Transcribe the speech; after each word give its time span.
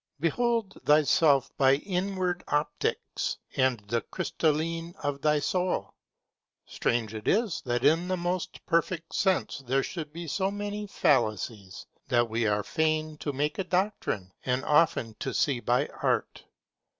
Behold 0.19 0.81
thyself 0.83 1.55
by 1.57 1.75
inward 1.75 2.43
opticks 2.47 3.37
and 3.55 3.81
the 3.81 4.01
crystalline 4.01 4.95
of 5.03 5.21
thy 5.21 5.37
soul. 5.39 5.93
Strange 6.65 7.13
it 7.13 7.27
is 7.27 7.61
that 7.67 7.85
in 7.85 8.07
the 8.07 8.17
most 8.17 8.65
perfect 8.65 9.13
sense 9.13 9.59
there 9.67 9.83
should 9.83 10.11
be 10.11 10.25
so 10.25 10.49
many 10.49 10.87
fallacies, 10.87 11.85
that 12.07 12.27
we 12.31 12.47
are 12.47 12.63
fain 12.63 13.15
to 13.17 13.31
make 13.31 13.59
a 13.59 13.63
doctrine, 13.63 14.33
and 14.43 14.65
often 14.65 15.13
to 15.19 15.35
see 15.35 15.59
by 15.59 15.85
art. 16.01 16.45